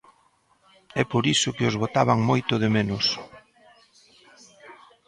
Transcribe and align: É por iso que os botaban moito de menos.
É 1.01 1.03
por 1.11 1.23
iso 1.35 1.55
que 1.57 1.67
os 1.69 1.79
botaban 1.83 2.19
moito 2.29 2.53
de 2.61 2.69
menos. 2.75 3.05